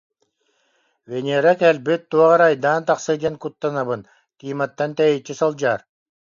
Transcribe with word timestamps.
Венера 1.09 1.53
кэлбит, 1.59 2.01
туох 2.09 2.31
эрэ 2.33 2.45
айдаан 2.49 2.83
тахсыа 2.87 3.15
диэн 3.21 3.35
куттанабын, 3.41 4.01
Тиматтан 4.37 4.91
тэйиччи 4.97 5.33
сылдьаар 5.39 5.81